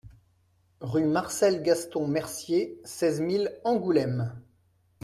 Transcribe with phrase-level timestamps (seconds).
[0.79, 4.33] Rue Marcel Gaston Mercier, seize mille Angoulême